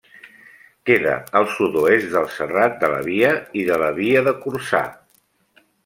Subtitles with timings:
[0.89, 4.87] Queda al sud-oest del Serrat de la Via i de la Via de Corçà.